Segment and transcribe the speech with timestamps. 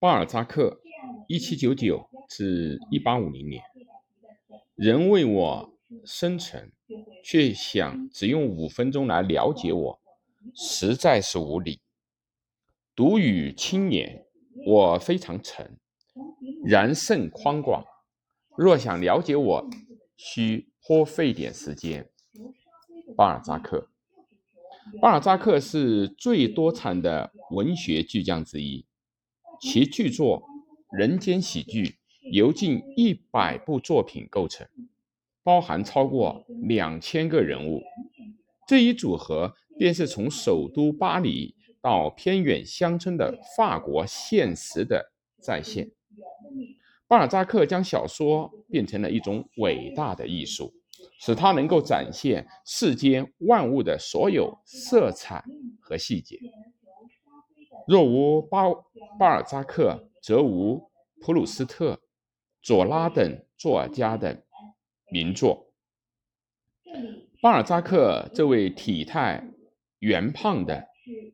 [0.00, 0.80] 巴尔扎克
[1.28, 3.62] （一七九九至一八五零年），
[4.74, 5.74] 人为我
[6.06, 6.72] 生存，
[7.22, 10.00] 却想只用五分钟来了解我，
[10.54, 11.82] 实在是无理。
[12.96, 14.24] 独语青年，
[14.66, 15.78] 我非常沉，
[16.64, 17.84] 然甚宽广。
[18.56, 19.70] 若想了解我，
[20.16, 22.08] 需颇费点时间。
[23.14, 23.90] 巴尔扎克，
[24.98, 28.86] 巴尔扎克是最多产的文学巨匠之一。
[29.60, 30.40] 其巨作
[30.96, 31.84] 《人间喜剧》
[32.32, 34.66] 由近一百部作品构成，
[35.42, 37.82] 包含超过两千个人物。
[38.66, 45.90] 这一组合便是从首都巴黎到偏远乡村的法国现实的再现。
[47.06, 50.72] 巴尔扎克将小说变成了一种伟大的艺术，
[51.20, 55.44] 使它能够展现世间万物的所有色彩
[55.80, 56.38] 和细节。
[57.90, 58.66] 若无巴
[59.18, 61.98] 巴尔扎克，则无普鲁斯特、
[62.62, 64.44] 左拉等作家的
[65.10, 65.72] 名作。
[67.42, 69.44] 巴尔扎克这位体态
[69.98, 70.86] 圆胖的、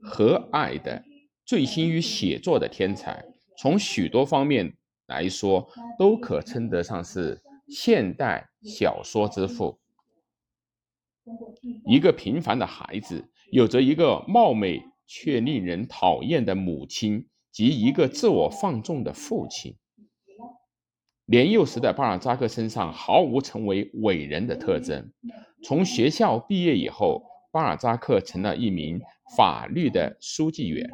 [0.03, 1.05] 和蔼的、
[1.45, 3.23] 醉心于写作的天才，
[3.59, 9.79] 从许多方面来说，都可称得上是现代小说之父。
[11.85, 14.83] 一个平凡的孩子，有着一个貌美。
[15.07, 19.77] 却令人讨厌的母亲及一个自我放纵的父亲。
[21.25, 25.13] 年幼时的巴尔扎克身上毫无成为伟人的特征。
[25.65, 29.01] 从学校毕业以后，巴尔扎克成了一名
[29.37, 30.89] 法律的书记员。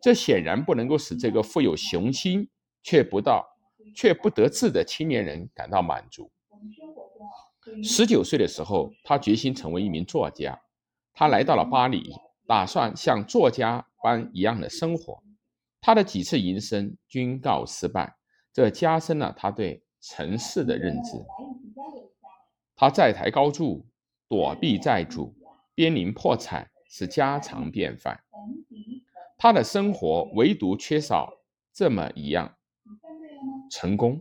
[0.00, 2.48] 这显然不能够使这个富有雄心
[2.82, 3.46] 却不到
[3.94, 6.30] 却不得志的青年人感到满足。
[7.84, 10.60] 十九岁的时候，他决心成为一名作家。
[11.12, 12.12] 他来到了巴黎。
[12.52, 15.22] 打算像作家般一样的生活，
[15.80, 18.14] 他的几次营生均告失败，
[18.52, 21.16] 这加深了他对城市的认知。
[22.76, 23.86] 他债台高筑，
[24.28, 25.34] 躲避债主，
[25.74, 28.20] 濒临破产是家常便饭。
[29.38, 31.32] 他的生活唯独缺少
[31.72, 32.54] 这么一样：
[33.70, 34.20] 成功。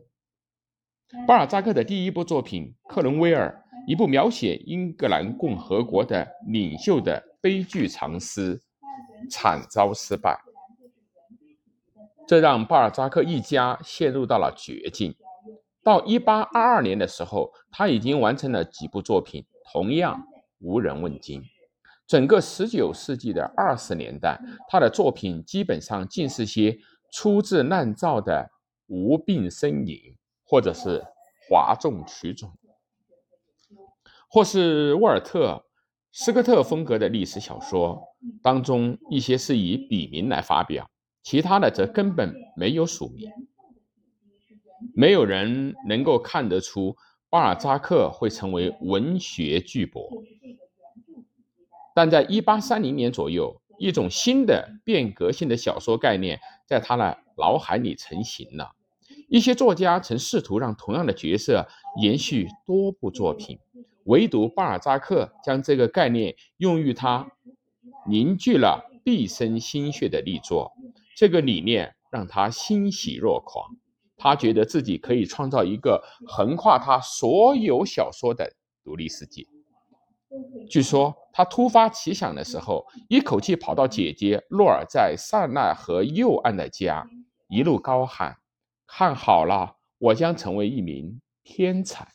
[1.27, 7.27] 巴尔扎克的第一部作品《克伦威尔》，一部描写英格兰共和国的领袖的。
[7.41, 8.61] 悲剧长诗
[9.29, 10.39] 惨遭失败，
[12.27, 15.15] 这让巴尔扎克一家陷入到了绝境。
[15.83, 19.43] 到一八二二年的时候，他已经完成了几部作品，
[19.73, 20.23] 同样
[20.59, 21.41] 无人问津。
[22.05, 26.77] 整个十九世纪的二十年代，他的作品基本上尽是些
[27.11, 28.51] 粗制滥造的
[28.85, 30.15] 无病呻吟，
[30.45, 31.03] 或者是
[31.49, 32.53] 哗众取宠，
[34.29, 35.65] 或是沃尔特。
[36.13, 38.03] 斯科特风格的历史小说
[38.41, 40.89] 当中，一些是以笔名来发表，
[41.23, 43.31] 其他的则根本没有署名。
[44.93, 46.97] 没有人能够看得出
[47.29, 50.23] 巴尔扎克会成为文学巨擘。
[51.95, 58.71] 但在1830年左右，一种新的变革性的小说概念在他的脑海里成型了。
[59.29, 61.65] 一些作家曾试图让同样的角色
[62.01, 63.59] 延续多部作品。
[64.05, 67.31] 唯独巴尔扎克将这个概念用于他
[68.07, 70.71] 凝聚了毕生心血的力作，
[71.15, 73.65] 这个理念让他欣喜若狂。
[74.17, 78.53] 他觉得自己可以创造一个横跨他所有小说的
[78.83, 79.47] 独立世界。
[80.69, 87.07] 据说他突发奇想的时候，一口气跑到姐姐洛尔在塞纳河右岸的家，
[87.49, 88.37] 一路高喊
[88.87, 92.07] ：“看好了，我将成为一名天才。”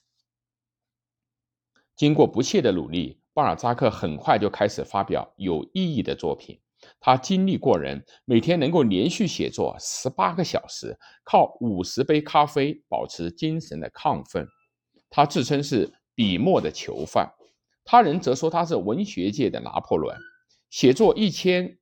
[1.97, 6.61] 经过不懈的努力，巴尔扎克很快就开始发表有意义的作品。
[7.01, 14.47] 他精力过人，每天能够连续写作十八个小时，靠五十杯咖啡保持精神的亢奋。
[15.09, 17.33] 他自称是笔墨的囚犯，
[17.83, 20.15] 他人则说他是文学界的拿破仑。
[20.69, 21.79] 写作一千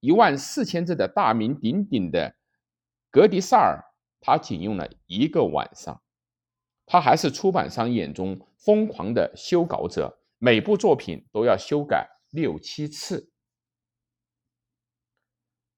[0.00, 2.30] 一万四千字的大名鼎鼎的
[3.10, 3.76] 《格迪萨尔》，
[4.20, 6.00] 他仅用了一个晚上。
[6.90, 13.30] 他还是出版商眼中疯狂的修稿者，每部作品都要修改六七次。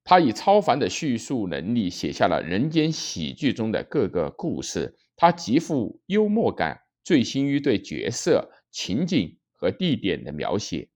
[0.05, 4.97] 他以超凡的叙述能力写下了人间喜剧中的各个故事。
[5.17, 10.89] 他极富幽默感，醉心于对角色、情景和地点的描写。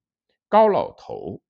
[0.49, 1.43] 高老头，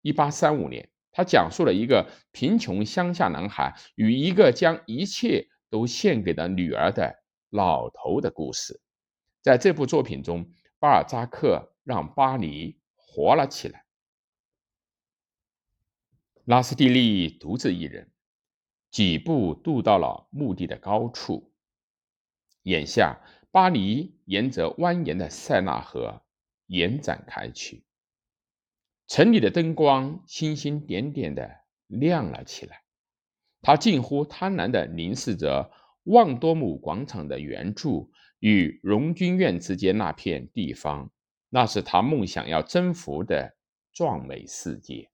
[0.00, 7.16] 一八三五年，他讲述了一个贫穷乡下男孩与一个将一切都献给了女儿的。
[7.56, 8.82] 老头的故事，
[9.40, 13.86] 在这部作品中，巴尔扎克让巴黎活了起来。
[16.44, 18.12] 拉斯蒂利独自一人，
[18.90, 21.54] 几步渡到了墓地的高处。
[22.64, 23.18] 眼下，
[23.50, 26.22] 巴黎沿着蜿蜒的塞纳河
[26.66, 27.86] 延展开去，
[29.08, 32.82] 城里的灯光星星点点的亮了起来。
[33.62, 35.72] 他近乎贪婪的凝视着
[36.06, 38.10] 旺多姆广场的圆柱
[38.40, 41.10] 与荣军院之间那片地方，
[41.50, 43.56] 那是他梦想要征服的
[43.92, 45.10] 壮美世界。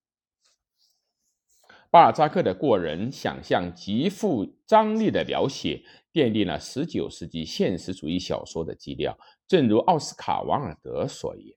[1.90, 9.18] 巴尔扎克的过人想象极富张力的描写，奠定了19世纪现实主义小说的基调。
[9.46, 11.54] 正如奥斯卡·王尔德所言：“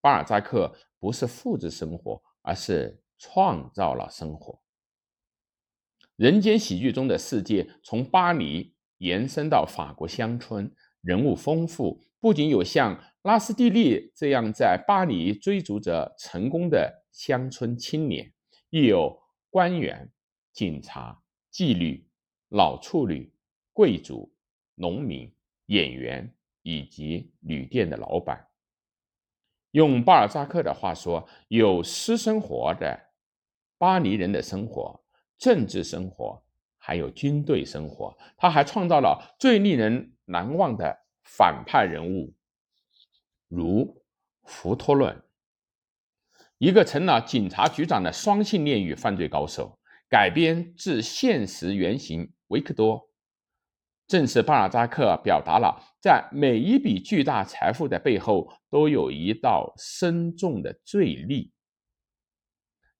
[0.00, 4.58] 巴尔扎克不是复制生活，而是创造了生活。”
[6.16, 18.32] 人间喜剧中的世界从巴黎延伸到法国乡村，人物丰富，不仅有像拉斯蒂利这样在巴黎追逐着成功的乡村青年，
[18.70, 19.24] 亦有。
[19.48, 20.12] 官员、
[20.52, 22.06] 警察、妓女、
[22.50, 23.32] 老处女、
[23.72, 24.30] 贵族、
[24.74, 25.32] 农民、
[25.66, 26.30] 演员
[26.60, 28.46] 以及旅店的老板。
[29.70, 33.00] 用巴尔扎克的话说，有私生活的
[33.78, 35.02] 巴黎人的生活、
[35.38, 36.42] 政治生活，
[36.78, 38.16] 还有军队生活。
[38.36, 42.34] 他还创造了最令人难忘的反派人物，
[43.48, 44.02] 如
[44.44, 45.22] 福托伦。
[46.58, 49.78] 一个成了警察局长的双性恋与犯罪高手，
[50.08, 53.10] 改编自现实原型维克多，
[54.06, 61.50] 正是巴尔扎克表达了在每一笔巨大财富的背后都有一道深重的罪孽。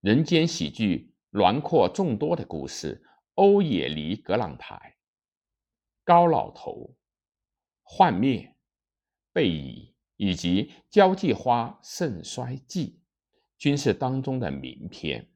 [0.02, 3.04] 人间喜剧囊括众多的故事：
[3.34, 4.96] 欧也妮·格朗台、
[6.02, 6.96] 高老头、
[7.82, 8.56] 幻灭、
[9.34, 13.02] 贝蚁以及交际花盛衰记。
[13.58, 15.30] 均是当中的名篇。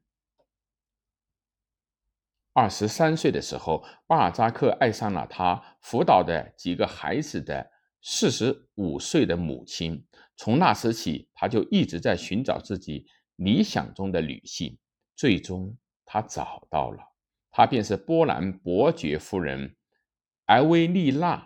[2.53, 7.71] 二十三岁的时候，巴尔扎克爱上了他辅导的几个孩子的
[8.03, 10.07] 四十五岁的母亲。
[10.37, 13.07] 从那时起，他就一直在寻找自己
[13.37, 14.79] 理想中的女性。
[15.17, 15.77] 最终，
[16.13, 17.13] 他找到了，
[17.53, 19.77] 他便是波兰伯爵夫人
[20.47, 21.37] 埃薇丽娜·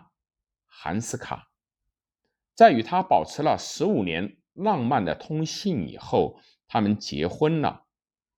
[0.65, 1.51] 韩斯卡。
[2.55, 6.39] 在与他保持了十五年浪漫的通信以后。
[6.67, 7.85] 他们结婚了。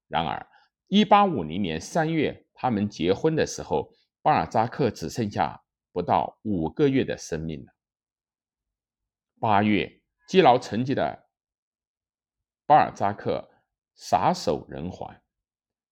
[0.10, 0.46] 然而
[0.90, 5.64] ，1850年3月，他们结婚的时候，巴尔扎克只剩下
[5.94, 7.72] 不到五个月的生命了。
[9.40, 11.30] 八月，积劳成疾的
[12.66, 13.50] 巴尔扎克
[13.96, 15.22] 撒手人寰。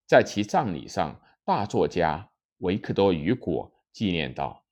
[0.06, 4.66] 在其葬礼上，大作家维克多·雨果纪念道：“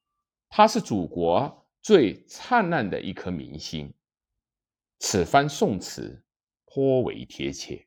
[0.50, 3.94] 他是祖国最灿烂的一颗明星。”
[5.00, 6.24] 此番宋词。
[6.76, 7.86] 颇为贴切。